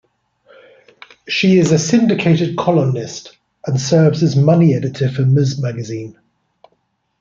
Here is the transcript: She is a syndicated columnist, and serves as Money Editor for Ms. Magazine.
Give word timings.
She 1.27 1.59
is 1.59 1.71
a 1.71 1.77
syndicated 1.77 2.57
columnist, 2.57 3.37
and 3.67 3.79
serves 3.79 4.23
as 4.23 4.35
Money 4.35 4.73
Editor 4.73 5.11
for 5.11 5.21
Ms. 5.27 5.61
Magazine. 5.61 6.19